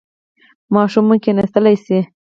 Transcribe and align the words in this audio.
ماشوم 0.73 1.03
مو 1.07 1.15
کیناستلی 1.23 1.75
شي؟ 1.85 1.99